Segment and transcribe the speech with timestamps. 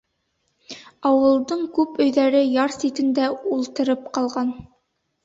[1.09, 4.51] Ауылдың күп өйҙәре яр ситендә ултырып ҡалған.